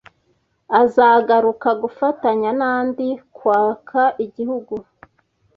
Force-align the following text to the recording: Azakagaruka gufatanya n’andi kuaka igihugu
Azakagaruka 0.81 1.69
gufatanya 1.81 2.49
n’andi 2.59 3.07
kuaka 3.35 4.03
igihugu 4.25 4.75